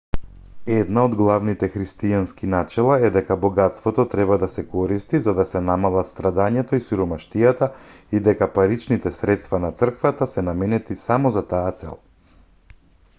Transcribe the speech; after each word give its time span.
една 0.75 1.01
од 1.07 1.15
главните 1.17 1.67
христијански 1.73 2.47
начела 2.53 2.95
е 3.09 3.11
дека 3.17 3.37
богатството 3.43 4.05
треба 4.13 4.37
да 4.45 4.49
се 4.53 4.63
користи 4.71 5.21
за 5.27 5.35
да 5.41 5.45
се 5.51 5.61
намалат 5.67 6.09
страдањето 6.13 6.79
и 6.81 6.85
сиромаштијата 6.87 7.69
и 8.19 8.23
дека 8.31 8.49
паричните 8.59 9.15
средства 9.21 9.63
на 9.69 9.73
црквата 9.85 10.29
се 10.35 10.49
наменети 10.51 11.01
само 11.07 11.37
за 11.39 11.47
таа 11.55 11.79
цел 11.83 12.05